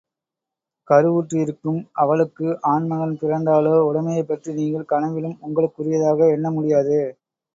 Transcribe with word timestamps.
கருவுற்றிருக்கும் 0.87 1.77
அவளுக்கு 1.95 2.47
ஆண் 2.69 2.87
மகன் 2.87 3.13
பிறந்தாலோ, 3.17 3.75
உடமையைப் 3.89 4.27
பற்றி 4.27 4.53
நீங்கள் 4.53 4.89
கனவிலும் 4.89 5.39
உங்களுக்குரியதாக 5.41 6.31
எண்ண 6.31 6.49
முடியாது. 6.51 6.99